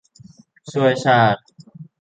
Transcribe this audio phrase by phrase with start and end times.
[0.71, 1.41] ช่วยชาติ!